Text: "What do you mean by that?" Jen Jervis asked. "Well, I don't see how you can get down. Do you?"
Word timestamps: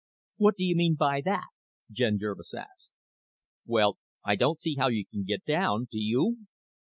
"What 0.37 0.55
do 0.57 0.63
you 0.63 0.75
mean 0.75 0.95
by 0.95 1.21
that?" 1.25 1.49
Jen 1.91 2.17
Jervis 2.17 2.55
asked. 2.55 2.91
"Well, 3.67 3.99
I 4.25 4.35
don't 4.35 4.59
see 4.59 4.73
how 4.73 4.87
you 4.87 5.05
can 5.05 5.25
get 5.25 5.45
down. 5.45 5.89
Do 5.91 5.99
you?" 5.99 6.47